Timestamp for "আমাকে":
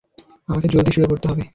0.49-0.67